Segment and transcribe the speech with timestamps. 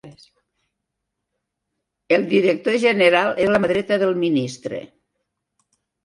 [2.15, 4.81] El director general és la mà dreta del ministre.